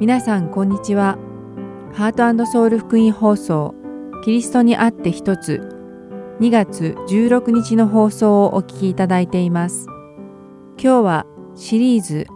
[0.00, 1.18] 皆さんこんにちは。
[1.92, 3.74] ハートソウル福音放送
[4.24, 5.60] キリストにあって一つ
[6.40, 9.84] 2月16日の放送をお聞きいただいています。
[10.82, 12.26] 今日はシリーズ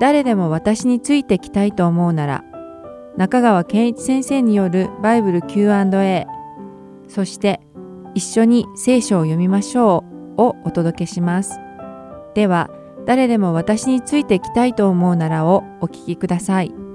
[0.00, 2.44] 誰でも私についてきたいと思うなら
[3.16, 6.26] 中川健一先生によるバイブル Q&A
[7.06, 7.60] そして
[8.16, 10.02] 一緒に聖書を読みましょ
[10.36, 11.60] うをお届けします。
[12.34, 12.68] では
[13.06, 16.85] 誰でも私についてきたいと思うならをお聞きください。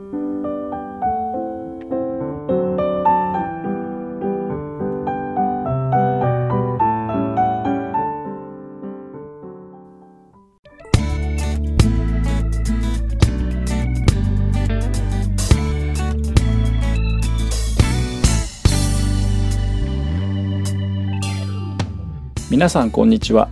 [22.61, 23.49] 皆さんこんにちは。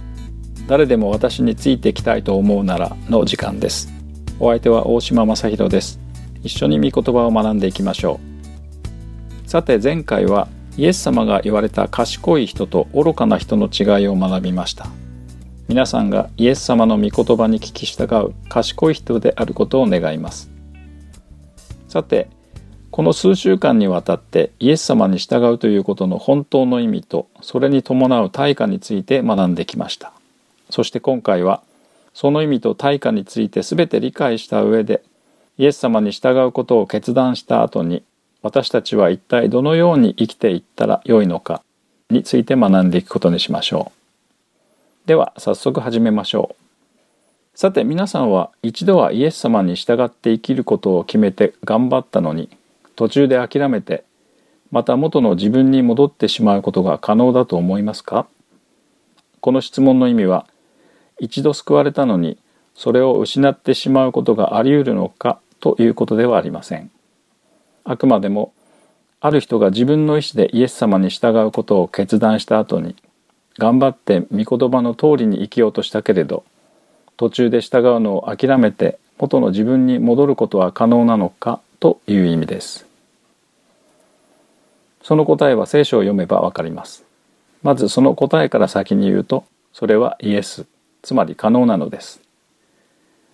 [0.67, 3.91] 誰でも私についてきたいと思うならの時間です。
[4.39, 5.99] お相手は大島正弘です。
[6.43, 8.19] 一緒に御言葉を学んでいきましょ
[9.45, 9.49] う。
[9.49, 14.85] さて前回はイエス様が言われた賢い人と愚かな人の違いを学びました。
[15.67, 20.51] 皆さんがイエス様の御言葉に聞き従う賢い人であることを願います。
[21.88, 22.29] さて
[23.00, 30.11] この数週間にわたってイエス様に従うということの本当の意味とそれに伴う対価について学んできました
[30.69, 31.61] そして今回は
[32.14, 35.02] その意味と対価について全て理解した上で
[35.58, 38.03] イエス様に従うことを決断した後に
[38.41, 41.63] 私たちは一体どのように生きていったらよいのか
[42.09, 43.94] について学んでいくことにしましょ
[45.06, 45.08] う。
[45.08, 47.58] では早速始めましょう。
[47.58, 52.50] さて皆さんは一度はイエス様に従って生きることを決めて頑張ったのに
[53.00, 54.03] 途中で諦めて
[54.72, 58.28] また元の自分に戻ってしまうことが可能だと思いますか？
[59.39, 60.45] この質問の意味は
[61.17, 62.38] 一度救われたのに
[62.75, 65.39] それを失ってしまうことがあり得るのか？
[65.61, 66.91] ということではありません。
[67.86, 68.51] あくまでも
[69.22, 72.97] ある人が自分の意思でイエス様に従うことを決断した後に
[73.57, 76.44] 頑張って御言葉の通りに生きようとしたけれど
[77.16, 81.62] 途中で従うのを諦めて元の自分に戻ることは可能なのか？
[81.79, 82.88] という意味です。
[85.09, 87.03] その答えは聖書を読めばわかります。
[87.64, 89.44] まずその答えから先に言うと
[89.74, 90.68] それはイエス
[91.02, 92.22] つまり可能なのです。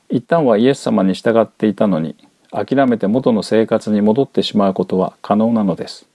[0.09, 2.15] 一旦はイエス様に従っていたのに
[2.49, 6.07] 諦めて元の生活に戻ってしまうことは可能なのです。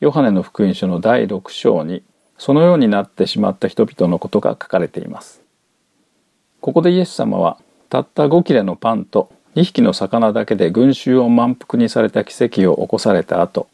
[0.00, 2.02] ヨハネの福音書の第6章に
[2.36, 5.40] そのようになってしまった人々のことが書かれています。
[6.60, 7.56] ここでイエス様は
[7.88, 13.68] たった5切れのパンと2匹の魚だけで群衆を満腹にされた奇跡を起こされた後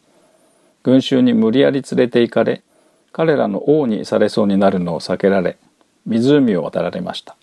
[0.87, 2.63] 群衆に無理やり連れて行かれ
[3.11, 5.59] 彼らの王にされそうになるのを避けられ
[6.07, 7.37] 湖を渡られました。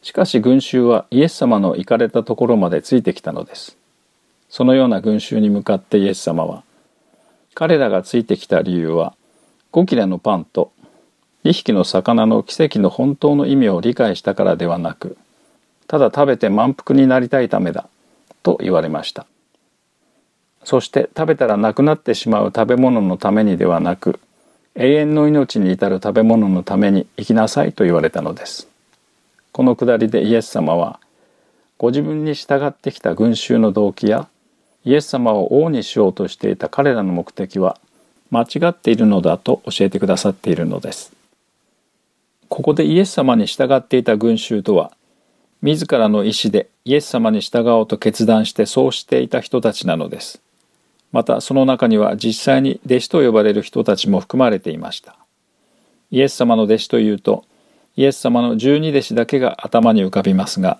[0.00, 3.76] しかし群衆はイエス様の行かれたところまでついてきたのです。
[4.48, 6.64] そのような群衆に向かってイエス様は
[7.52, 9.14] 彼らがついてきた理由は
[9.72, 10.72] 5切れのパンと
[11.44, 15.18] 2匹の魚の奇跡の本当の意味を理解したからではなく
[15.86, 17.90] ただ食べて満腹になりたいためだ
[18.42, 19.26] と言われました。
[20.70, 24.20] そして食べたらなくなってしまう食べ物のためにではなく
[24.76, 28.68] 永遠の命に至る食べ物のために生きなさいと言われたのです。
[29.50, 31.00] このくだりでイエス様は
[31.76, 34.28] ご自分に従ってきた群衆の動機や
[34.84, 37.76] イエス様を王にしようとしていた彼らの目的は
[38.30, 41.12] 間違っているのだと教えてくださっているのです。
[42.48, 44.92] ここでイエス様に従っていた群衆とは
[45.62, 50.40] 自らの意志でイエス様に従おうと決断してそうしていた人たちなのです。
[51.12, 55.16] またその中には実際に弟子と呼ばれる人たちも含まれていました。
[56.10, 57.44] イエス様の弟子というと、
[57.96, 60.78] イエス様の十二弟子だけが頭に浮かびますが、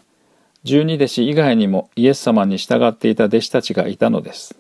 [0.63, 4.57] 十二弟子以外にもイエス様に従っていた弟子たちがいたのです。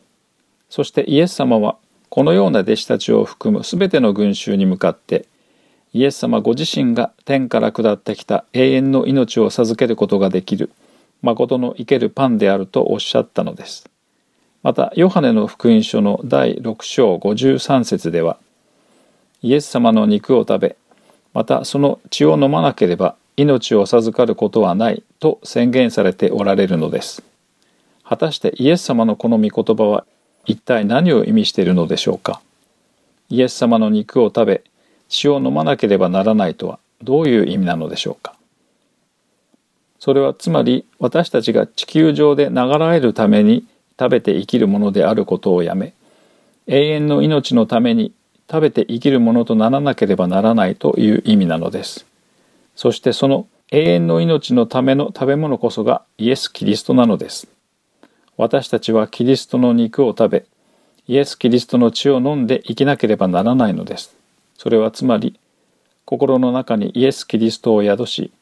[0.69, 1.77] そしてイエス様は
[2.09, 5.27] このような弟子たちを含むすべての群衆に向かって、
[5.93, 10.71] イエス様ご自身が天から下ってきた永遠の命を授けることができる、
[11.23, 13.90] 誠の生けるパンであるとおっしゃったのです。
[14.63, 18.39] またヨハネの福音書の第6章53節では
[19.43, 20.77] イエス様の肉を食べ
[21.33, 27.23] またその血を飲まなければ命を授かることはないと宣言されておられるのです。
[28.05, 30.05] 果たしてイエス様のこの御言葉は
[30.45, 32.43] 一体何を意味しているのでしょうか？
[33.31, 34.65] イエス様の肉を食べ
[35.09, 38.35] 血を飲まなければならないとはどういう意味なのでしょうか？
[40.01, 43.65] それはつまり私たちが地球上で流れるために
[44.01, 45.93] 食べて生きるものであることをやめ
[46.67, 48.15] 永遠の命のために
[48.51, 52.07] 食べて生きるものとならなければならないという意味なのです
[52.75, 57.47] そしてその永遠の命のための食べ物こそがイエス・キリストなのです
[58.41, 60.47] 私たちはキリストの肉を食べ、
[61.07, 64.17] イエス・キリストの血を飲んで生きなければならないのです。
[64.57, 65.39] それはつまり、
[66.07, 68.33] 心の中にイエス・キリストを宿し、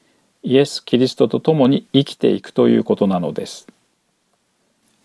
[0.44, 3.66] イエス・キリストと共に生きていくということなのです。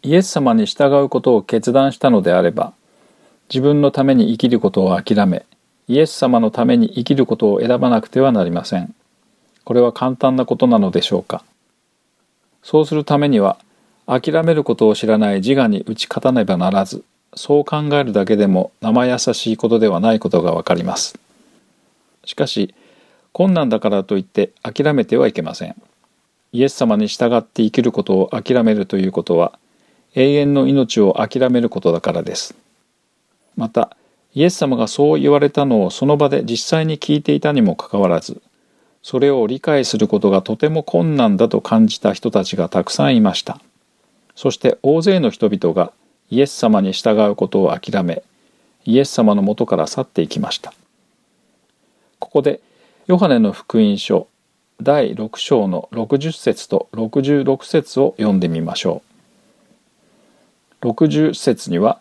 [0.04, 2.74] イエス様に従うことを決断したのであれば、
[3.50, 5.46] 自分のために生きることを諦め、
[5.88, 8.94] イエス様のために生きることを選ばなくてはなりません。
[9.64, 11.44] これは簡単なことなのでしょうか。
[12.64, 13.58] そうするためには、
[14.06, 21.18] 諦めることを知らない自我に打ち勝たねばならず、そう考えるだけでも生優しいことではないことがわかります。
[22.26, 22.76] しかし、
[23.32, 25.76] 困難だからといって諦めてはいけません。
[26.52, 29.58] イエス様に従って生きることを諦めるということは、
[30.16, 32.56] 永遠の命を諦めることだからです。
[33.56, 33.96] また、
[34.34, 38.42] イエス様がそう言われたのをその場で実際に聞いていたにもかかわらず、
[39.02, 43.60] それを理解することがとても困難だと感じた人たちがたくさんいました。
[44.36, 45.92] そして大勢の人々が
[46.30, 48.24] イエス様に従うことを諦め
[48.86, 50.74] イエス様のもとから去っていきました
[52.20, 52.60] ここで
[53.08, 54.28] ヨハネの福音書
[54.82, 59.13] 第6章の60節と66節を読んでみましょう
[60.84, 62.00] 60節には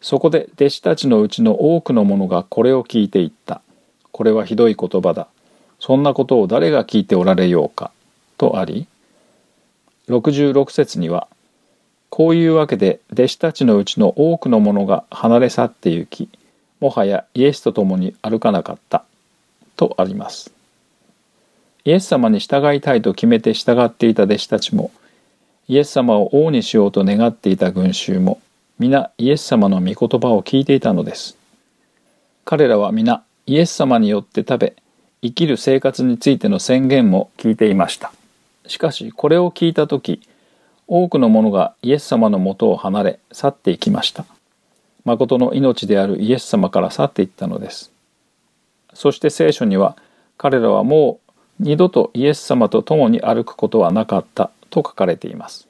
[0.00, 3.60] そこで弟子たちのうちの多くの者がこれを聞いていった
[4.10, 5.28] これはひどい言葉だ
[5.78, 7.90] そんなことを誰が聞いておられようか？
[8.38, 8.86] とあり
[10.08, 11.28] 66節には
[12.14, 16.28] こういうわけで弟子たちのうちの多くの者が離れ去って行き、
[16.78, 19.06] もはやイエスと共に歩かなかった。
[19.76, 20.52] とあります。
[21.86, 24.90] イエス様に従いたいと決めて従っていた弟子たちも、
[25.72, 28.42] イエス様を王にしようと願っていた群衆も、
[28.78, 31.38] 皆イエス様の御言葉を聞いていたのです。
[32.44, 34.76] 彼らは皆イエス様によって食べ、
[35.22, 38.12] 生きる生活についての宣言も聞いていました。
[38.66, 40.20] しかしこれを聞いた時
[40.88, 44.26] 多くの者がイエス様のもとを離れ去っていきました。
[45.06, 47.90] 誠の命であるイエス様から去っていったのです。
[48.92, 49.96] そして聖書には
[50.36, 55.68] 彼らはもう二度とイエス様と共に歩くことはなかったと書かれています。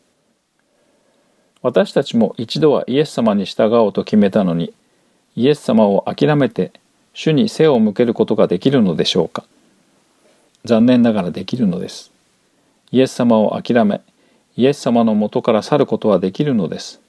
[1.60, 4.72] 私たちも一度はイエス様に従おうと決めたのに
[5.36, 6.72] イエス様を諦めて
[7.14, 9.44] 主に背を向けることができるのでしょうか
[10.64, 12.10] 残念ながらできるのです。
[12.92, 14.00] イエス様を諦め
[14.56, 17.00] イエス様のもとから去ることはできるのです。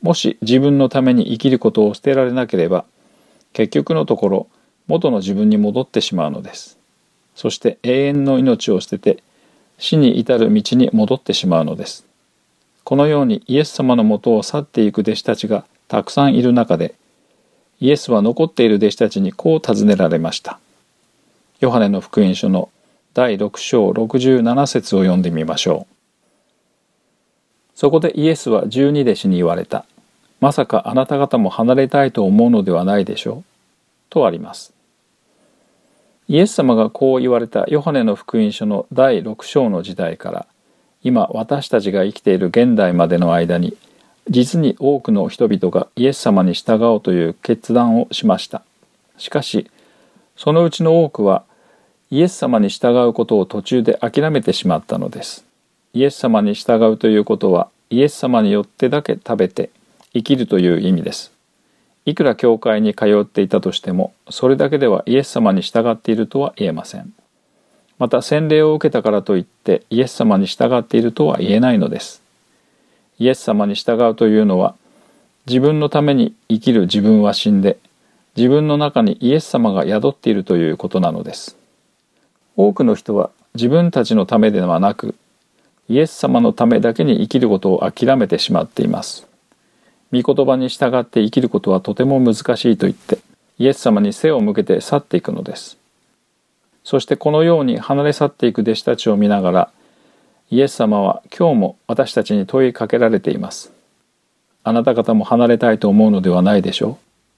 [0.00, 2.84] もし自分のために生きることを捨てられなければ、
[3.52, 4.46] 結局のところ
[4.86, 6.78] 元の自分に戻ってしまうのです。
[7.34, 9.22] そして永遠の命を捨てて
[9.82, 12.06] 死に至る道に戻ってしまうのです。
[12.84, 16.94] このようにイエス様のもとを去っていく弟子たちがたくさんいる中で、
[17.80, 20.60] イエスは残っている弟子たちにこう尋ねられました。
[21.58, 22.70] ヨハネの福音書の
[23.12, 25.94] 第6章67節を読んでみましょう。
[27.74, 29.84] そこでイエスは十二弟子に言われた。
[30.38, 33.44] まさかあなた方も離れたいと思うのではないでしょう。
[34.10, 34.71] とあります。
[36.32, 40.46] イエス様がこう言われたヨハネの福音書の第6章の時代から
[41.02, 43.76] 今私たちが生きている現代までの間に
[44.30, 48.62] 実に多くの人々がイエス様に従おうという決断をしました。
[49.18, 49.70] しかし
[50.34, 51.44] そのうちの多くは
[52.10, 55.44] イエス様に従うことを途中で諦めてしまったのです。
[55.92, 59.68] イエス様に従うということはイエス様によってだけ食べて
[60.14, 61.31] 生きるという意味です。
[62.04, 67.12] いくら教会に通っていたとしてもそれだけではイエス様に従っているとは言えません。
[67.98, 72.22] また洗礼を受けたからといってイエス様に従っているとは言えないのです。
[73.20, 74.74] イエス様に従うというのは
[75.46, 77.78] 自分のために生きる自分は死んで
[78.36, 81.56] 自分の中にイエス様が宿っているということなのです。
[82.56, 85.14] 多くの人は自分たちのためではなく
[85.88, 89.26] イエス様のためだけに生きることを諦めてしまっています。
[90.12, 93.18] 御言葉に従って生きることはとても難しいと言って、
[93.58, 95.78] イエス様に背を向けて去っていくのです。
[96.84, 99.70] そしてこのように離れ去っていく弟子たちを見ながら、
[100.50, 103.72] イエス様は今日も私たちに問いかけられています。
[104.64, 106.96] あなた方も離れたいと思うのではないでしょう？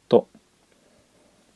[0.08, 0.26] と。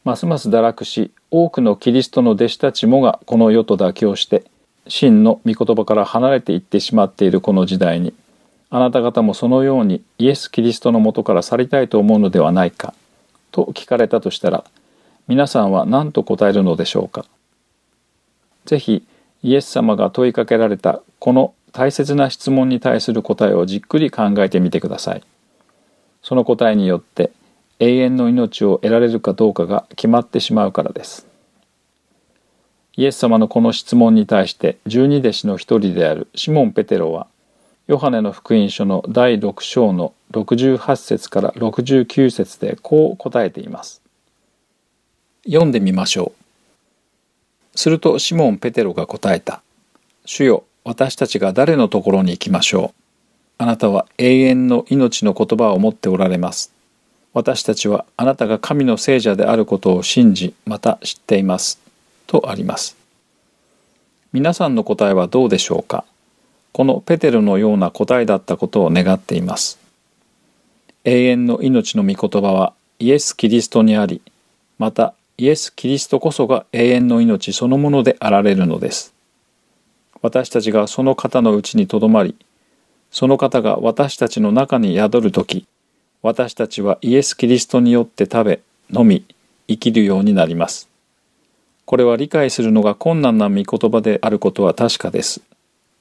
[0.05, 4.45] ますます堕落し、多くのキリストの弟子たちもがこの世と妥協して、
[4.87, 8.15] 真の御言葉から離れていってしまっているこの時代に
[8.71, 12.95] あなた方もそのようにイエス・キリストのもとから去りたいと思うのではないか
[13.51, 14.65] と聞かれたとしたら
[15.27, 17.25] 皆さんは何と答えるのでしょうか？
[18.67, 19.07] ぜひ
[19.43, 25.23] イエス様が問いかけられたこの大切な質問に対する答えをじっくり考えてみてください。
[26.23, 27.31] その答えによって
[27.79, 31.27] 永遠の命を得られるかどうかが決まってしまうからです。
[32.97, 37.29] イエス様のこの質問に対して十二弟子の一人であるシモン・ペテロは
[37.89, 44.03] ヨハネの福音書の第6章の68節から69節でこう答えています。
[45.47, 46.35] 読んでみましょ
[47.75, 47.79] う。
[47.79, 49.63] するとシモン・ペテロが答えた。
[50.27, 53.01] 主よ、私たちが誰のところに行きましょう。
[53.57, 56.71] あなたは永遠の命の言葉を持っておられます。
[57.33, 61.81] 私たちはあなたが神の聖者であることを信じ、また知っています。
[62.27, 62.99] とあります。
[64.35, 66.05] 皆さんの答えはどうでしょうか？
[66.73, 69.79] このペテルのような答えだったことを願っています。
[71.05, 74.21] 永遠の命の御言葉はイエス・キリストにあり、
[74.79, 79.15] またイエス・キリストこそが永遠の命そのものであられるのです。
[80.21, 82.35] 私たちがその方のうちにとどまり、
[83.11, 85.67] その方が私たちの中に宿るとき、
[86.23, 88.61] 私たちはイエス・キリストによって食べ、
[88.91, 89.25] 飲み、
[89.69, 90.89] 生きるようになります。
[91.85, 95.41] これは理解するのが困難な御言葉であることは確かです。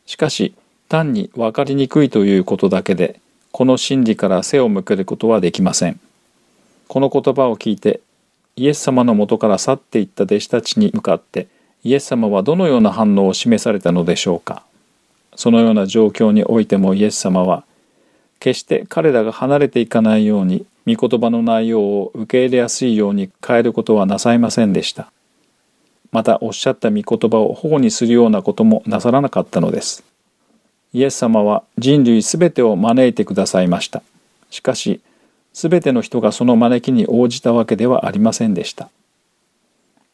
[0.08, 0.56] しかし、
[0.90, 3.20] 単に分かりにくいということだけで、
[3.52, 6.00] この真理から背を向けることはできません。
[6.88, 8.00] この言葉を聞いて、
[8.56, 11.48] イエス様のもとから去っていった弟子たちに向かって、
[11.84, 14.64] イエス様はどのような反応を示されたのでしょうか。
[15.36, 17.64] そのような状況においてもイエス様は、
[18.40, 25.12] 決して彼らが離れていかないように、御言葉の内容を受け入れやすいように変えることはなさいませんでした。
[26.12, 30.04] またおっしゃった御言葉を保護にするようなこともなさらなかったのです。
[30.94, 34.02] イエス様は人類すべてを招いてくださいました。
[34.50, 35.02] しかし、
[35.54, 38.90] すべての人がその招きに応じたわけではありませんでした。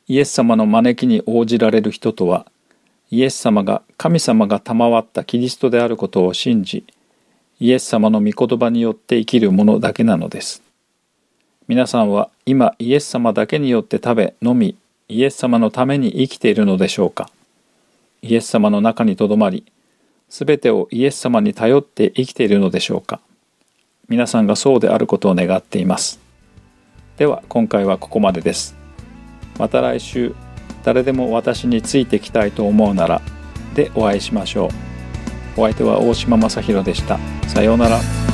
[0.08, 2.46] イエス様の招きに応じられる人とは、
[3.12, 6.84] イエス様が神様が賜ったキリストであることを信じ、
[7.60, 10.64] イエス様の御言葉によって生きる者だけなのです。
[11.68, 14.76] 皆さんは今イエス様だけによって食べ飲み
[15.14, 17.30] イエス様のために生きているのでしょうか？
[18.24, 19.64] イエス様の中にとどまり
[20.28, 23.20] すべてをイエス様に頼って生きているのでしょうか？
[24.10, 26.20] 皆さんがそうであることを願っています。
[27.18, 28.76] では今回はここまでです。
[29.60, 30.34] また来週
[30.84, 33.22] 誰でも私についてきたいと思うなら
[33.76, 34.70] でお会いしましょ
[35.58, 35.62] う。
[35.62, 37.20] お相手は大島正弘でした。
[37.48, 38.33] さようなら。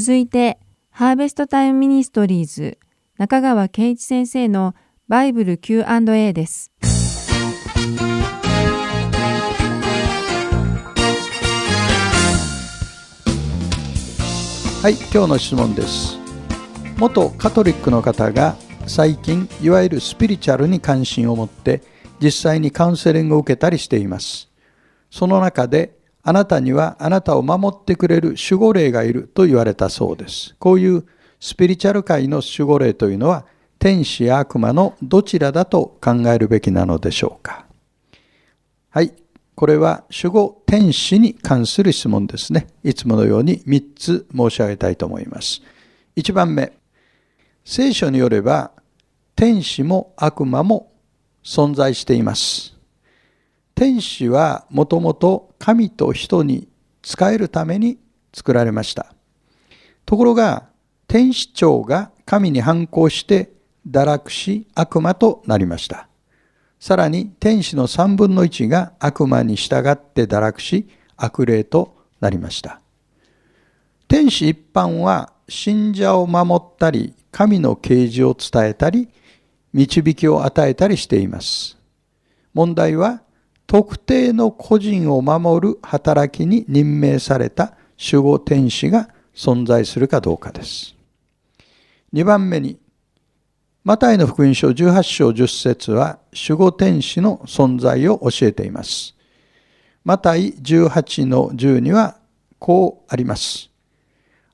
[0.00, 2.78] 続いて、ハーベストタイムミニストリーズ
[3.16, 4.76] 中川健一先生の
[5.08, 6.70] バイブル Q&A です。
[14.80, 16.16] はい、今日の質問です。
[16.96, 18.54] 元カトリックの方が
[18.86, 21.82] 最近いわゆるスピリチュアルに関心を持って
[22.22, 24.48] 実際にカウンセリングを受けたりしています。
[25.10, 25.97] その中で
[26.28, 30.54] あなたにはあなたを守ってくれる守護霊がいると言われたそうです。
[30.58, 31.06] こういう
[31.40, 33.46] スピリチュアル界の守護霊というのは
[33.78, 37.64] 天使や悪魔のどちらだと考えるべきなのでしょうか。
[38.90, 39.14] はい。
[39.54, 42.66] これは守護天使に関する質問ですね。
[42.84, 45.62] いつものように3つ申し上げたいと思います。
[46.16, 46.74] 1番目。
[47.64, 48.72] 聖書によれば、
[49.34, 50.92] 天使も悪魔も
[51.42, 52.77] 存在しています。
[53.78, 56.66] 天使はもともと神と人に
[57.00, 57.96] 仕えるために
[58.34, 59.14] 作られました。
[60.04, 60.66] ところが、
[61.06, 63.52] 天使長が神に反抗して
[63.88, 66.08] 堕落し悪魔となりました。
[66.80, 72.80] さらに天使の三分の一が悪魔に従って堕落し悪霊となりました。
[74.08, 79.08] 天使一般は信者を守ったり神の啓示を伝えたり
[79.72, 81.78] 導きを与えたりしています。
[82.52, 83.22] 問題は
[83.68, 90.96] 特定の個人を守る働きに任命された守護天使が存在するかどうかです。
[92.14, 92.78] 2番目に
[93.84, 99.14] マタイの福音書18章10節は守護天使の存在を教えています。
[100.02, 102.16] マタイ18の10には
[102.58, 103.68] こうあります。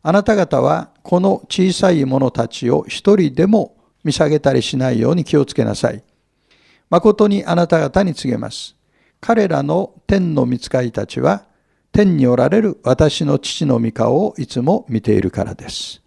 [0.03, 6.03] あなた方はこの小さい者たちを一人でも見下げたりしないように気をつけなさい。
[6.91, 8.75] 誠にあなた方に告げます。
[9.27, 11.47] 彼らの天の御使いたちは
[11.93, 16.03] 天におられる私の父の御顔をいつも見ているからです。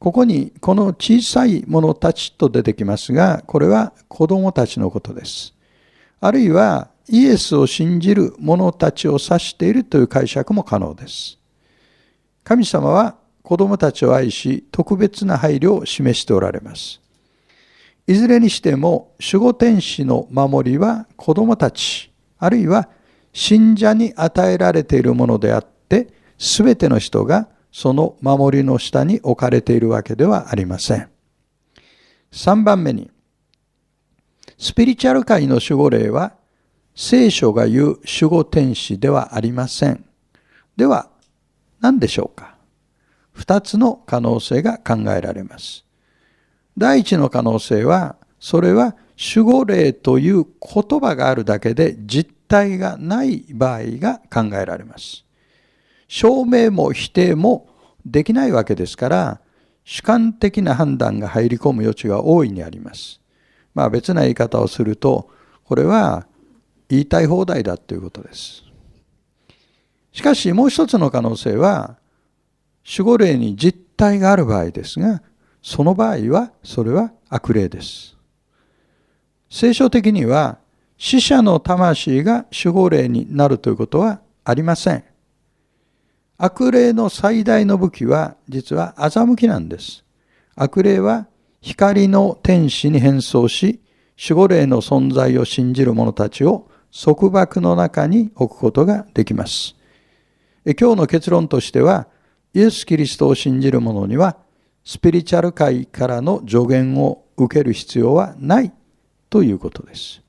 [0.00, 5.54] ここにこの小さい者たちと出てきますが、これは子供たちのことです。
[6.20, 11.38] あるいはイエスを信じる者たちを指しているという解釈も可能です。
[12.42, 17.00] 神様は子供たちを愛し、特別な配慮を示しておられます。
[18.08, 22.10] いずれにしても守護天使の守りは子供たち、
[22.44, 22.88] あるいは
[23.32, 31.08] 信者に与えられているものであって、すべての人がその守りの下に置かれているわけではありません。
[32.32, 33.10] 3番目に、
[34.58, 36.34] スピリチュアル界の守護霊は、
[36.94, 37.86] 聖書が言う
[38.20, 40.04] 守護天使ではありません。
[40.76, 41.10] では、
[41.80, 42.56] 何でしょうか？
[43.32, 45.84] 二つの可能性が考えられます。
[46.78, 55.24] 第一の可能性は、それは守護霊という言葉があるだけで実体がない場合が考えられます。
[56.08, 57.68] 証明も否定も
[58.06, 59.40] できないわけですから、
[59.84, 63.20] 主観的な判断が入り込む余地が大いにあります。
[63.74, 65.30] まあ別な言い方をすると、
[65.64, 66.26] これは
[66.88, 68.62] 言いたい放題だということです。
[70.12, 71.98] しかしもう一つの可能性は、
[72.86, 75.22] 守護霊に実体がある場合ですが、
[75.62, 78.16] その場合は、それは悪霊です。
[79.50, 80.58] 聖書的には、
[81.06, 85.04] 死者の魂が守護霊になるということはありません。
[86.38, 90.02] 悪霊の最大の武器は実は欺きなんです。
[90.54, 91.26] 悪霊は
[91.60, 93.82] 光の天使に変装し、
[94.18, 99.76] 守護霊の存在を信じる者たちを束縛の中に置くことができます。
[100.64, 102.08] 今日の結論としては、
[102.54, 104.38] イエス・キリストを信じる者には、
[104.82, 108.72] スピリチュアル界からの助言を受ける必要はない
[109.28, 110.23] ということです。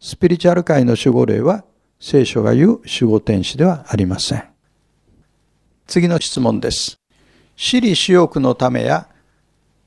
[0.00, 1.64] スピリチュアル界の守護霊は、
[1.98, 4.44] 聖書が言う守護天使ではありません。
[5.88, 7.00] 次の質問です。
[7.56, 9.08] 私利私欲のためや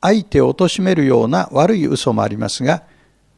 [0.02, 2.84] 相手を貶めるような悪い嘘もありますが、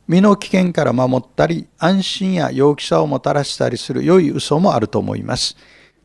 [0.07, 5.55] 身の危険から守ったり、安心や陽気さをもたらしたりする良い嘘もあると思います。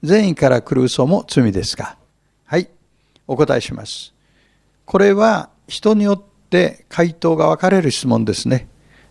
[0.03, 1.97] 善意から来る嘘も罪ですか？
[2.45, 2.69] はい、
[3.27, 4.13] お答えします。
[4.85, 8.69] これは人によって回答が分かれる質問ですね。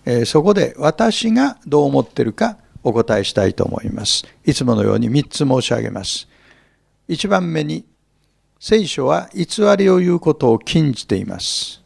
[0.10, 4.26] え、そこで私がどう思ってるかお答えしたいと思います。
[4.46, 6.30] いつものように3つ申し上げます。
[7.10, 7.86] 一番目に、
[8.58, 9.46] 聖書は偽
[9.78, 11.84] りを言うことを禁じています。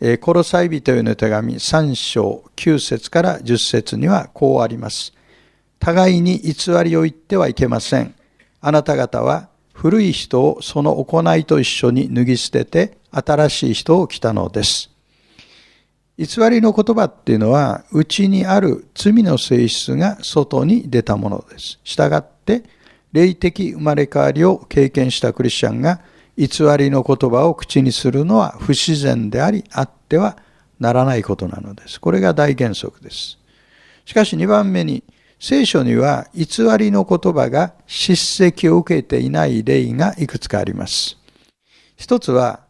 [0.00, 5.12] えー、コロサイ人への手紙3章9節から10節にはこうあります。
[5.80, 8.14] 互いに偽りを言ってはいけません。
[8.60, 14.89] あなた方は古い人をその行いと一緒に脱ぎ捨てて新しい人を来たのです。
[16.20, 21.80] 偽りの言葉っていうのは、内にある罪の性質が外に出たものです。
[21.82, 22.62] したがって、
[23.12, 26.02] 霊的生まれ変わりを経験したクリスチャンが、
[26.36, 30.36] 偽りの言葉を口にするのは不自然であり、あっては
[30.78, 31.98] ならないことなのです。
[31.98, 33.38] これが大原則です。
[34.04, 35.02] しかし2番目に、
[35.38, 41.16] 聖書には偽りの言葉が叱責を受けていない例がいくつかあります。
[41.96, 42.60] 一つは、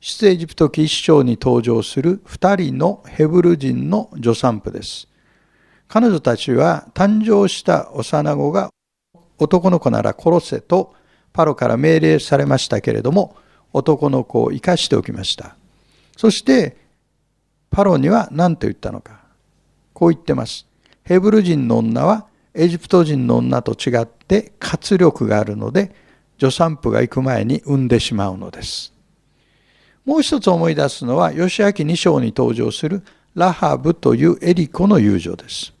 [0.00, 5.08] 出エジプト記一章に登場する二人のヘブル人の助産婦です。
[5.88, 8.70] 彼女たちは誕生した幼子が
[9.38, 10.94] 男の子なら殺せと
[11.34, 13.36] パロから命令されましたけれども、
[13.74, 15.54] 男の子を生かしておきました。
[16.16, 16.78] そして、
[17.70, 19.20] パロには何と言ったのか。
[19.92, 20.66] こう言ってます。
[21.04, 25.94] ヘブル人の女はエジプト人の女と違って活力があるので、
[26.38, 28.94] 助産婦が行く前に産んでしまうのです。
[30.04, 33.02] もう一つ思い出すのは、吉明二章に登場する
[33.34, 35.72] ラハブというエリコの友情です。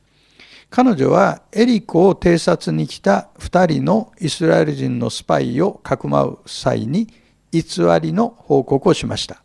[0.70, 7.08] 彼女はエリコを偵察に来た二人のイスラエル人のスパイをかくまう際に
[7.50, 7.62] 偽
[8.00, 9.42] りの報告をしました。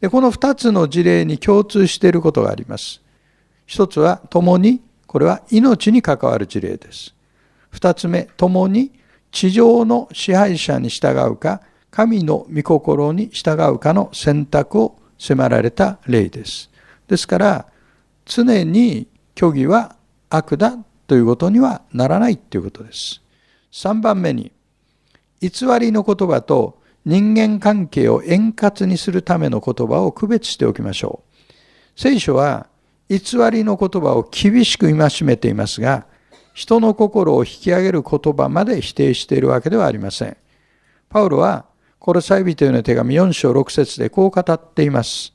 [0.00, 3.02] でこの二つの事例に共通していることがあります。
[3.66, 7.14] 一つは共に、これは命に関わる事例です。
[7.70, 8.92] 二つ目、共に
[9.32, 11.62] 地上の支配者に従うか、
[11.94, 16.68] 神の御心に従うかの選択を迫られた例です。
[17.06, 17.66] ですから、
[18.24, 19.06] 常に
[19.38, 19.94] 虚偽は
[20.28, 20.76] 悪だ
[21.06, 23.22] ということにはならないということです。
[23.70, 24.50] 3番目に、
[25.40, 31.52] 偽りの言葉と人間関係を円滑にするための言葉を区別しておきましょう。
[31.94, 32.66] 聖書は
[33.08, 33.18] 偽
[33.52, 36.06] りの言葉を厳しく戒めていますが、
[36.54, 40.36] 人の心を引き上げる言葉まで否定しているわけではありません。
[41.08, 41.66] パウロは、
[42.04, 45.32] コロサイ人への手紙4章6節でこう語っています。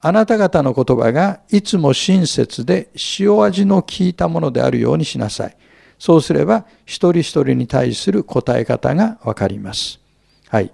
[0.00, 5.56] あなた方の言葉がいつも親切で塩味の効いたものであるようにしなさい。
[5.96, 10.00] そうすれば一人一人に対する答え方がわかります。
[10.48, 10.72] はい。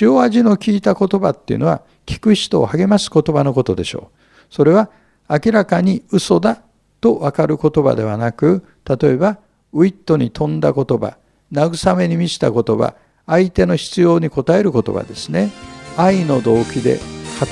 [0.00, 4.46] 塩味の効いた言葉っていうのは聞く人を励ます言葉のことでしょう。
[4.48, 4.90] それは
[5.28, 6.62] 明らかに嘘だ
[7.00, 9.38] とわかる言葉ではなく、例えば
[9.72, 11.16] ウィットに富んだ言葉、
[11.50, 12.94] 慰めに満ちた言葉、
[13.26, 15.50] 相手の必要に応えることがですね。
[15.96, 16.98] 愛の動機で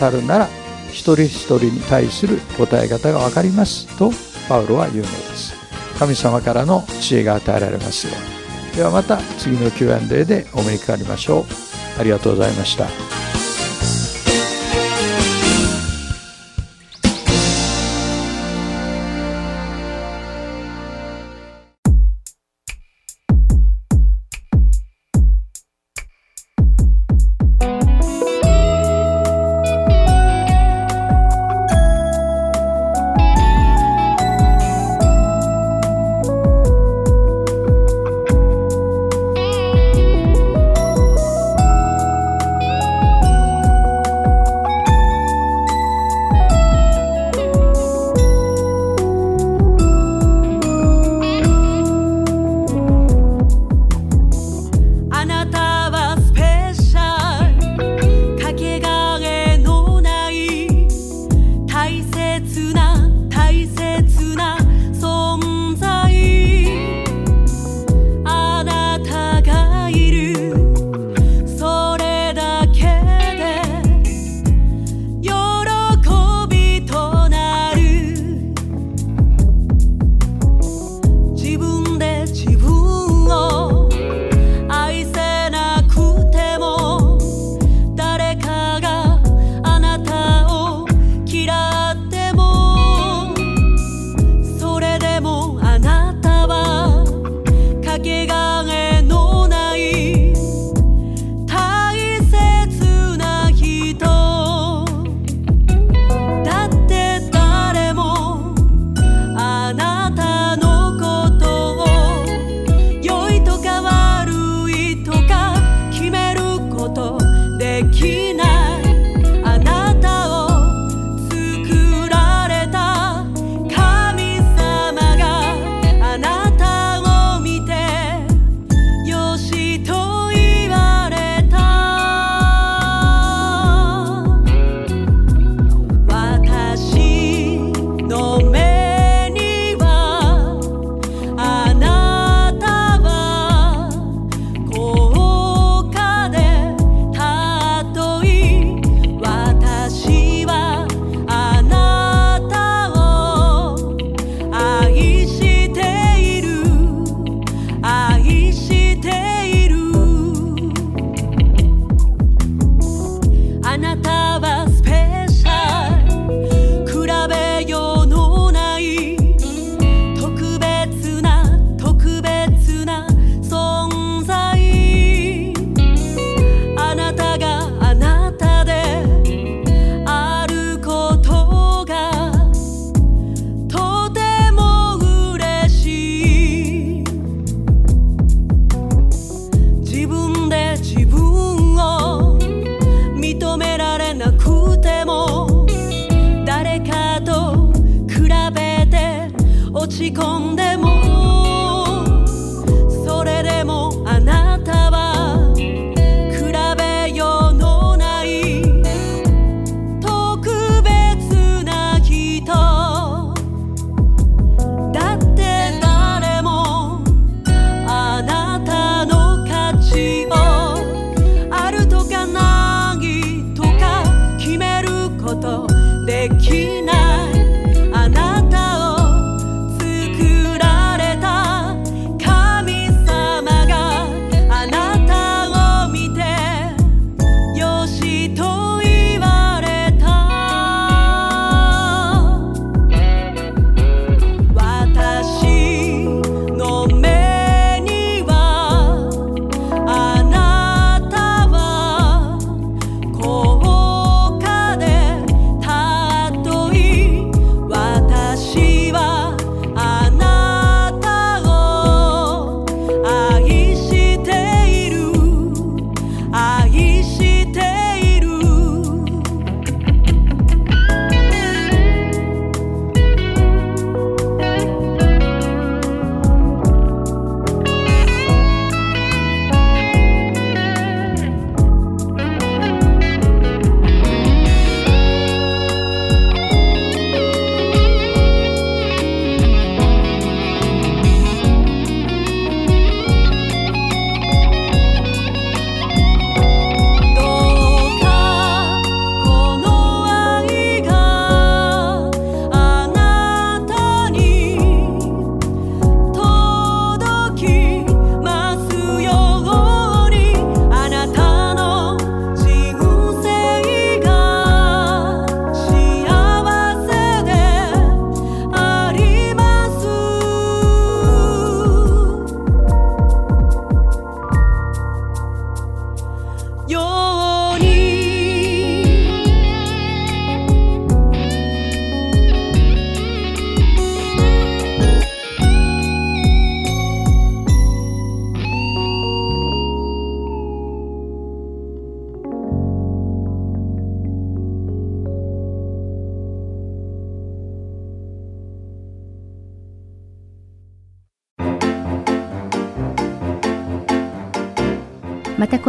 [0.01, 0.49] 語るなら
[0.89, 4.11] 一人一人に対する答え方が分かりますと
[4.49, 5.55] パウロは言うのです。
[5.99, 8.15] 神様からの知恵が与えられますよ。
[8.15, 11.45] うにではまた次の Q&A でお目にかかりましょう。
[12.01, 13.40] ありがとうございました。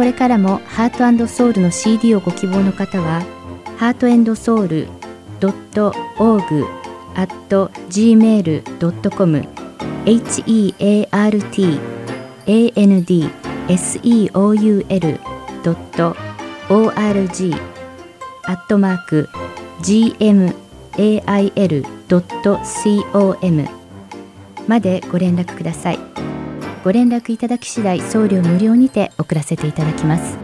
[0.02, 3.22] これからもハートソウルの CD をご希望の方は、
[3.76, 4.88] ハートソウル
[5.38, 6.66] .org
[7.14, 7.32] at
[7.88, 9.42] gmail.com
[10.04, 10.42] heart
[12.76, 13.04] and
[13.68, 14.84] seoul
[16.68, 17.54] org
[18.44, 19.28] アットマーク
[19.82, 20.52] gmail.com
[24.66, 26.41] までご連絡ください。
[26.84, 30.38] ご連絡いただき次第送料無料にて送らせていただきます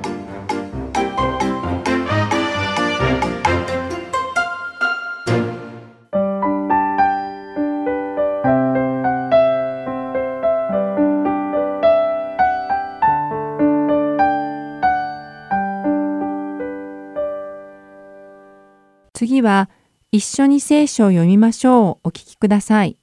[19.14, 19.68] 次は
[20.12, 22.98] 一緒に聖書を読みましょうお聞きください。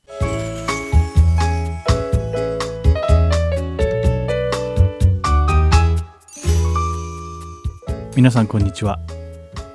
[8.15, 8.97] 皆さんこんにちは。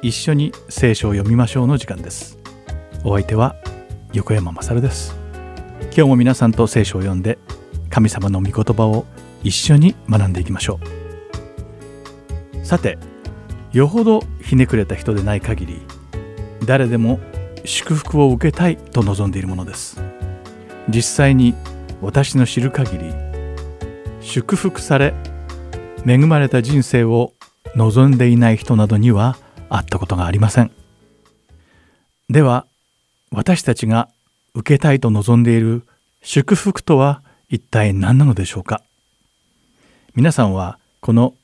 [0.00, 2.38] 一緒に聖書を読みましょうの時間です。
[3.04, 3.54] お相手は
[4.14, 5.14] 横山まです。
[5.82, 7.36] 今日も皆さんと聖書を読んで
[7.90, 9.04] 神様の御言葉を
[9.44, 10.80] 一緒に学んでいきましょ
[12.62, 12.64] う。
[12.64, 12.96] さて
[13.72, 15.82] よほどひねくれた人でない限り
[16.64, 17.20] 誰でも
[17.66, 20.00] 祝福を受けたいと望んでいるものです。
[20.88, 21.54] 実際に
[22.00, 23.12] 私の知る限り
[24.22, 25.12] 祝福され
[26.06, 27.34] 恵まれた人生を
[27.74, 29.36] 望んでいない人などには
[29.68, 30.70] 会ったことがありません。
[32.28, 32.66] では
[33.30, 34.08] 私たちが
[34.54, 35.86] 受けたいと望んでいる
[36.22, 38.82] 祝福とは一体何なのでしょうか？
[40.14, 41.34] 皆さんはこの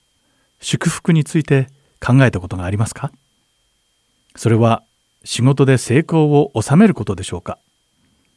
[0.61, 1.69] 祝福について
[2.05, 3.13] 考えたことがありますか？
[4.35, 4.83] それは
[5.25, 7.59] 仕事で成功を収めることでしょうか？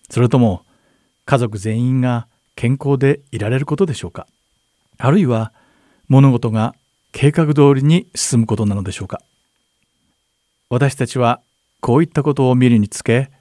[0.09, 0.63] それとも
[1.26, 4.28] 家族全員が健康でいられることでしょうか？
[4.97, 5.53] あるいは
[6.07, 6.76] 物事が
[7.12, 9.22] 計画通りに進むことなのでしょうか。
[10.70, 11.41] 私たちは
[11.82, 13.32] こういったことを見るにつけ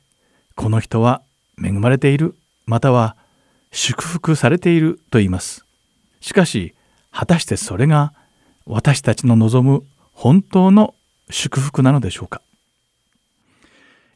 [0.55, 1.23] この人は
[1.63, 2.35] 恵まれている
[2.67, 3.17] または
[3.71, 5.65] 祝福されていると言います。
[6.21, 6.75] しかし
[7.11, 8.13] 果たしてそれが
[8.65, 10.95] 私たちの望む本当の
[11.31, 12.43] 祝福なのでしょうか。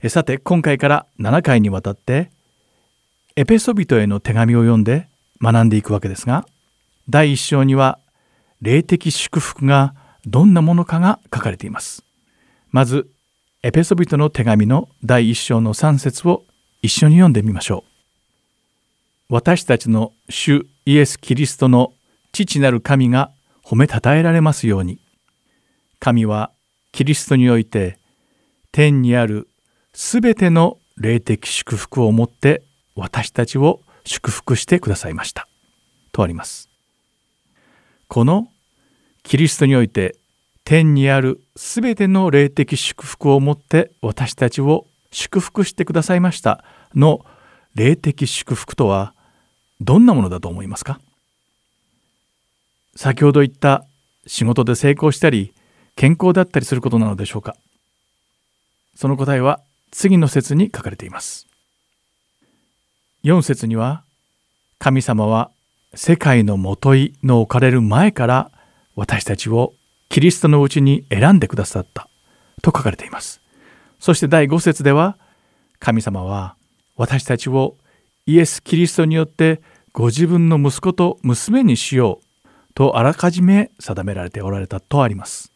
[0.08, 2.30] さて今回から7回にわたって
[3.36, 5.08] エペソビトへの手紙を読んで
[5.40, 6.44] 学んでいくわけですが
[7.08, 7.98] 第一章には
[8.62, 9.94] 霊的祝福が
[10.24, 12.04] どんなものかが書かれています。
[12.70, 13.10] まず
[13.64, 16.44] エペソビトの手紙の第一章の3節を
[16.80, 17.84] 一緒に読んでみましょ
[19.28, 19.34] う。
[19.34, 21.92] 私たちの主イエス・キリストの
[22.30, 23.32] 父なる神が
[23.64, 25.00] 褒めたたえられますように。
[25.98, 26.52] 神は
[26.92, 27.98] キリストにおいて
[28.70, 29.48] 天にある
[29.92, 32.62] すべての霊的祝福をもって
[32.94, 35.48] 私たちを祝福してくださいました。
[36.12, 36.68] とあります。
[38.06, 38.51] この
[39.22, 40.16] キリストにおいて
[40.64, 46.64] 天にあるすべての霊的祝福をもって私たちを祝福してくださいました
[46.94, 47.24] の
[47.74, 49.14] 霊的祝福とは
[49.80, 51.00] どんなものだと思いますか？
[52.94, 53.84] 先ほど言った
[54.26, 55.54] 仕事で成功したり
[55.96, 57.56] 健康だったりすることなのでしょうか？
[58.94, 59.60] その答えは
[59.90, 61.46] 次の説に書かれています。
[63.24, 64.04] 4節には
[64.78, 65.50] 神様は
[65.94, 68.50] 世界のもといの置かれる前から
[68.94, 69.74] 私たちを
[70.08, 72.08] キリストのうちに選んでくださった
[72.62, 73.40] と書かれています
[73.98, 75.18] そして第5節では
[75.78, 76.56] 神様は
[76.96, 77.76] 私たちを
[78.26, 79.60] イエス・キリストによって
[79.92, 85.52] ご自分の息子と娘にしようとあらかじめ定められておられたとあります。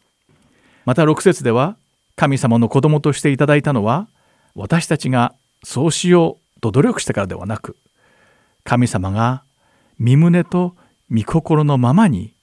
[0.85, 1.77] また6節では
[2.15, 4.07] 神様の子供としていただいたのは
[4.55, 5.33] 私たちが
[5.63, 7.75] そうしようと努力したからではなく
[8.63, 9.43] 神様が
[9.99, 10.75] 身胸と
[11.11, 12.35] 御心のままに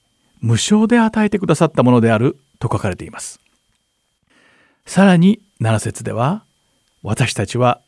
[0.45, 3.39] 無償で与えてくださったものであると書かれています。
[4.85, 6.45] さらに7節では
[7.01, 7.81] 私たちは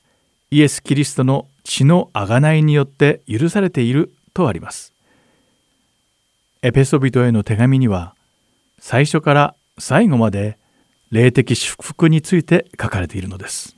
[0.50, 4.92] イエス・キリストの血の贖いによって許されているとあります。
[6.64, 8.16] エペソビトへの手紙には
[8.80, 10.58] 最初から最後まで
[11.12, 13.78] 霊的祝福について書かれているのです。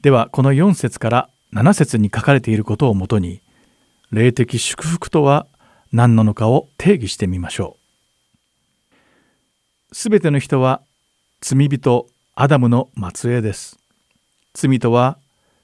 [0.00, 3.40] ではこの4節から7節に書かれていることをもとに
[4.12, 5.48] 霊的祝福とは
[5.92, 7.76] 何なのかを定義してみましょ
[9.92, 9.94] う。
[9.94, 10.82] すべての人は
[11.40, 13.78] 罪人アダムの末裔です。
[14.54, 15.18] 罪とは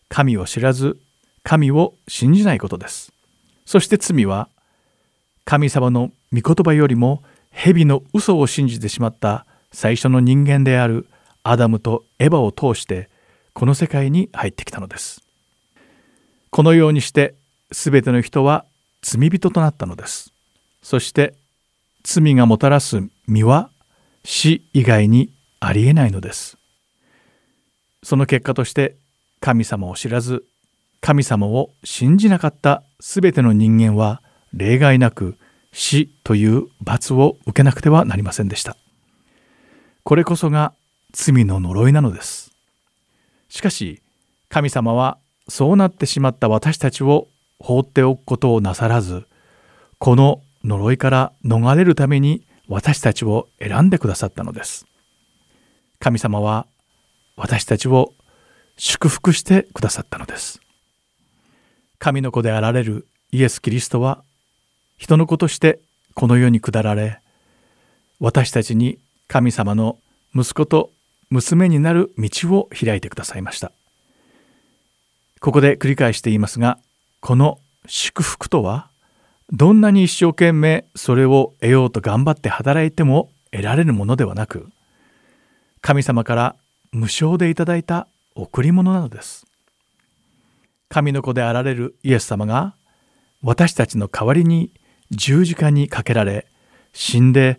[0.08, 0.98] 神を知らず
[1.42, 3.12] 神を信じないことです。
[3.66, 4.48] そして罪は
[5.44, 11.06] 神様の御言葉よりも蛇の嘘を信じてしまった最初の人間である
[11.42, 13.10] アダムとエバを通して
[13.52, 15.22] この世界に入ってきたのです。
[16.50, 17.34] このようにして
[17.70, 18.64] 全ての人は
[19.04, 20.32] 罪人となったのです。
[20.82, 21.34] そして
[22.02, 23.70] 罪がもたらす身は
[24.24, 25.30] 死以外に
[25.60, 26.56] ありえないのです。
[28.02, 28.96] その結果として
[29.40, 30.46] 神様を知らず
[31.02, 34.22] 神様を信じなかった全ての人間は
[34.54, 35.36] 例外なく
[35.70, 38.74] 死という罰を受けなくてはなりませんでした。
[40.02, 40.72] これこそが
[41.12, 42.52] 罪の呪いなのです。
[43.50, 44.00] しかし
[44.48, 47.28] 神様はそうなってしまった私たちを
[47.58, 49.26] 放っておくことをなさらず
[49.98, 54.86] この呪いから逃れるために私たちを選んでくださったのです。
[55.98, 56.66] 神様は
[57.36, 58.12] 私たちを
[58.76, 60.60] 祝福してくださったのです。
[61.98, 64.24] 神の子であられるイエス・キリストは
[64.96, 65.80] 人の子として
[66.14, 67.20] この世に下られ
[68.20, 69.98] 私たちに神様の
[70.34, 70.90] 息子と
[71.30, 73.72] 娘になる道を開いてくださいました
[75.40, 76.78] ここで繰り返して言いますが
[77.24, 78.90] この祝福とは
[79.50, 84.68] どんなに一生懸命それを得ようと頑張って働いても得られるものではなく
[85.80, 86.56] 神様から
[86.92, 89.46] 無償でいただいた贈り物なのです。
[90.90, 92.74] 神の子であられるイエス様が
[93.40, 94.70] 私たちの代わりに
[95.10, 96.46] 十字架にかけられ
[96.92, 97.58] 死んで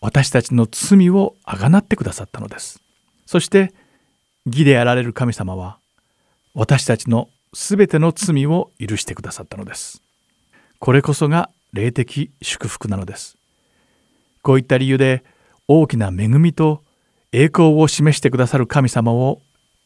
[0.00, 2.82] 私たちの罪をあがなってくださったのです。
[3.26, 3.72] そして
[4.44, 5.78] 義であられる神様は
[6.52, 10.02] 私たちのすべての罪を許してくださったのです。
[10.78, 13.38] これこそが霊的祝福なのです。
[14.42, 15.24] こういった理由で
[15.66, 16.82] 大きな恵みと
[17.32, 19.40] 栄光を示してくださる神様を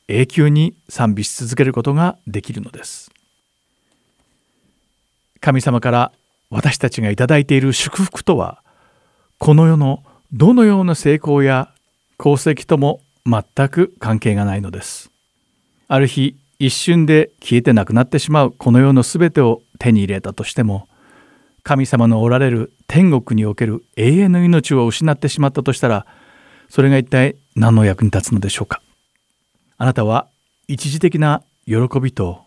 [0.09, 3.11] 永久に賛美し続けることができるのです。
[5.41, 6.12] 神様から
[6.51, 8.62] 私たちがいただいている祝福とは
[9.39, 10.03] この世の
[10.33, 11.73] どのような成功や
[12.19, 15.11] 功績とも全く関係がないのです。
[15.87, 20.89] ある日一瞬で消えてなくなってしまうこの世の全てを手に入れたとしても
[21.63, 26.07] 神様のおられる天国における永遠の命を失ってしまったとしたら
[26.69, 28.83] それが一体何の役に立つのでしょうか？
[29.77, 30.27] あなたは
[30.67, 32.43] 一時的な喜びと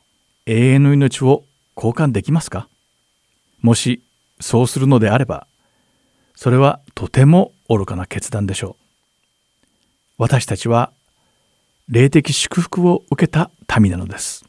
[0.45, 1.45] 永遠の命を
[1.77, 2.67] 交換できますか？
[3.61, 4.01] もし
[4.39, 5.47] そうするのであれば
[6.35, 8.83] それはとても愚かな決断でしょう。
[10.17, 10.91] 私たちは
[11.91, 14.45] 霊的祝福を受けた民なのです。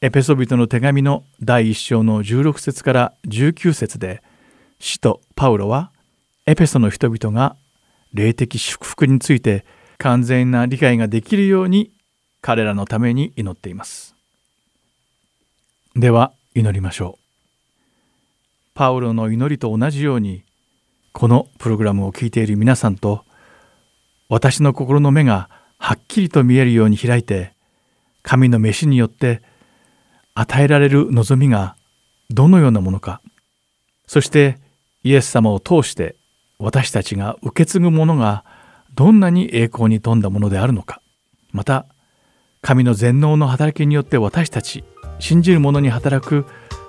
[0.00, 4.22] エペソビトの手紙の第1章の16節から19節で
[4.78, 5.92] 使徒パウロは
[6.46, 7.56] エペソの人々が
[8.14, 9.66] 霊的祝福について
[9.98, 11.92] 完全な理解ができるように
[12.40, 14.14] 彼らのために祈っています。
[15.94, 17.22] では祈りましょう。
[18.72, 20.44] パウロの祈りと同じように
[21.12, 23.26] このプログラムを聞いている皆さんと
[24.30, 27.54] 私の心の目がはっきりと見えるように開いて
[28.22, 29.42] 神の飯によって
[30.34, 31.74] 与えられる望みが
[32.28, 33.22] どのようなものか
[34.06, 34.58] そして
[35.02, 36.16] イエス様を通して
[36.58, 38.44] 私たちが受け継ぐものが
[38.94, 41.00] どんなに栄光に富んだものであるのか
[41.50, 41.86] また
[42.60, 44.84] 神の全能の働きによって私たち
[45.18, 46.44] 信じる者に働く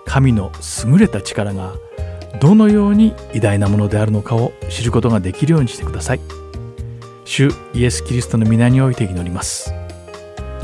[0.05, 0.51] 神の
[0.85, 1.73] 優れた力が
[2.41, 6.40] どのように偉大なものであるのかを知ることができるようにしてください。
[7.34, 9.73] 主イエス・キリストの皆において祈ります。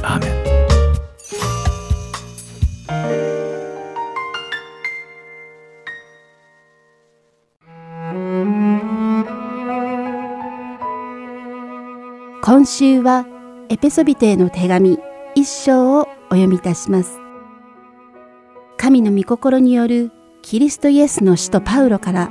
[0.04, 0.48] アーメン
[12.44, 13.26] 今週は
[13.70, 15.00] エペソビテへの手紙
[15.36, 17.18] 一章をお読みいたします。
[18.76, 20.12] 神の御心による
[20.42, 22.30] キリストイエスの使徒パウロから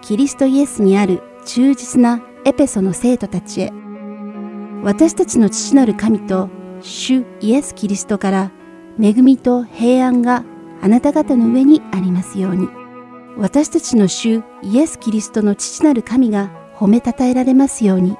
[0.00, 3.72] キリストイエスにある忠実なエペソの生徒たちへ。
[4.84, 6.48] 私たちの父なる神と
[6.80, 8.52] 主イエス・キリストから
[9.02, 10.44] 恵みと平安が
[10.80, 12.68] あなた方の上にありますように。
[13.36, 18.16] 私たちの主イエス・キリストの父なる神が褒めたたえられますように。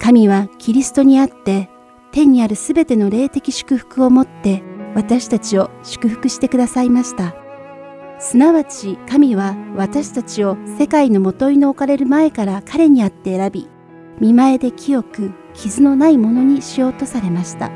[0.00, 1.70] 神はキリストにあって
[2.10, 4.64] 天にあるすべての霊的祝福をもって
[4.96, 7.43] 私たちを祝福してくださいました。
[8.18, 13.68] すなわち神は私たちを世界のもといの置かれる前から彼にあって選び、
[14.20, 17.70] 見前で清く傷のないものにしようとされました。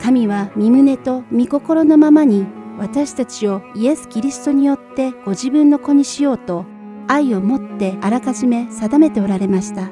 [0.00, 2.46] 神は身胸と御心のままに
[2.78, 6.64] 私たちをイエス・キリストによってご自分の子にしようと
[7.08, 9.90] 愛を持ってあらかじめ定めておられました。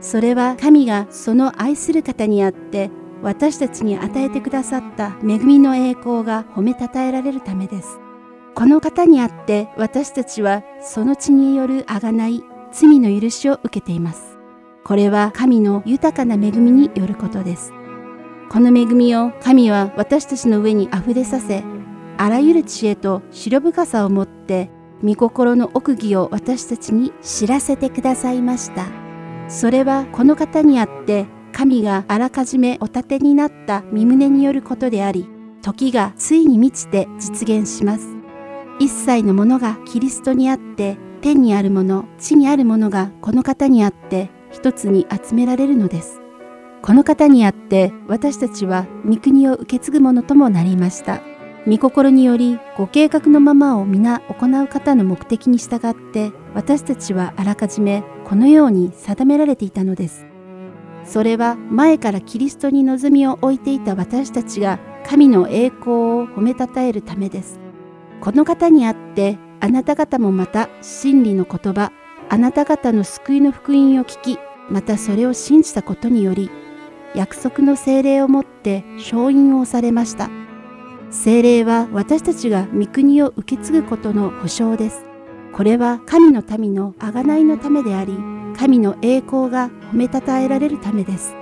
[0.00, 2.90] それは神がその愛する方にあって
[3.22, 8.00] 私たちに与えてくださった恵みの栄光が褒めたたえられるためです。
[8.60, 14.36] この方にあって私たちはその血による贖い、罪の許しを受けています。
[14.84, 17.72] これは神の豊かな恵みによることです。
[18.50, 21.64] この恵みを神は私たちの上に溢れさせ、
[22.18, 24.68] あらゆる知恵と白深さをもって、
[25.02, 28.88] 御心の奥義を私たちに知らせてくださいました。
[29.48, 35.30] それはこの方にあって神があらかじめお立てになった身旨によることであり、
[35.62, 38.19] 時がついに満ちて実現します。
[38.80, 46.22] 一切のものがキリストにあって、天にあるもの、地にあるものがこの方にあって一つに集められるのです。
[46.80, 51.20] この方にあって私たちは御国を受け継ぐものともなりました。
[51.66, 60.24] 御心によりご計画のままを皆行う方の目的に従って私たちはあらかじめこのように定められていたのです。
[61.04, 67.60] それは前からキリストに望みを置いていた私たちが神の栄光を褒めたたえるためです。
[68.20, 71.92] この方にあってあなた方もまた真理の言葉、
[72.28, 74.38] あなた方の救いの福音を聞き、
[74.70, 76.50] またそれを信じたことにより、
[77.14, 80.30] 約束の精霊をもって勝因をされました。
[81.10, 85.04] 精霊は私たちが御国を受け継ぐことの保証です。
[85.52, 88.16] これは神の民の贖いのためであり、
[88.56, 91.39] 神の栄光が褒めたたえられるためです。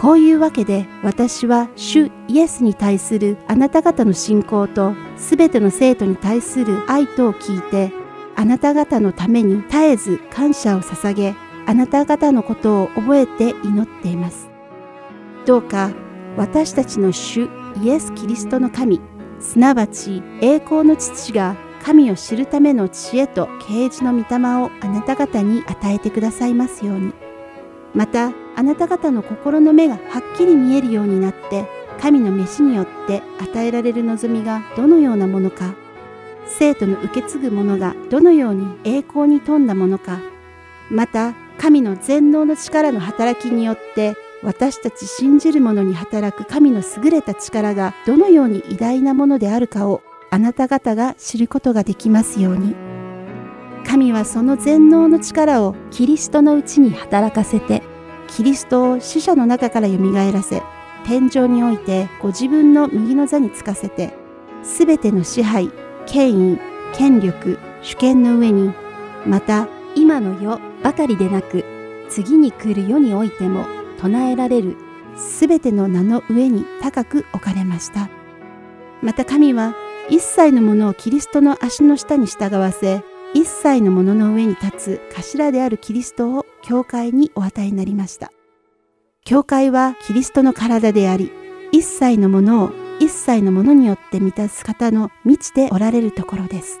[0.00, 7.92] こういうわけで私は主イエスに対するあなた方の信仰とすべての生徒に対する愛とを聞いて
[8.34, 11.34] あなた方のために絶えず感謝を捧げ
[11.66, 14.48] あなた方のことを覚えて祈っています。
[15.44, 15.90] どうか
[16.38, 17.50] 私たちの主
[17.82, 19.02] イエス・キリストの神
[19.38, 27.12] すなわち栄光の父が神を知るための知恵と啓示の御霊をあなた方に与えてくださいますように。
[27.94, 31.66] また、あなた方の心の目がはっきり見えるようになって、
[32.00, 35.74] 神の飯によって与えられる望みがどのようなものか、
[36.46, 40.20] 生徒の受け継ぐものがどのように栄光に富んだものか、
[40.90, 52.74] また、神の全能の力の働きによって私たち信じる者に働く神の優れた力がどのように偉大なものであるかをあなた方が知ることができますように。
[53.86, 57.82] 神はその全能の力をキリストのうちに働かせて、
[58.36, 59.96] キリストを死者の中から蘇
[60.32, 60.62] らせ、
[61.04, 64.14] 天井においてご自分の右の座につかせて、
[64.62, 65.70] すべての支配、
[66.06, 66.58] 権威、
[66.94, 68.72] 権力、主権の上に、
[69.26, 71.64] また今の世ばかりでなく、
[72.08, 73.66] 次に来る世においても
[73.98, 74.76] 唱えられる
[75.16, 78.08] すべての名の上に高く置かれました。
[79.02, 79.74] また神は
[80.08, 83.02] 一切のものをキリストの足の下に従わせ、
[83.32, 88.32] 一切のものの上に立つ頭であるキリストを教会にお与えになりました。
[89.24, 91.30] 教会はキリストの体であり、
[91.72, 96.80] 一切のものを一切のものによって満たす方の満ちておられるところです。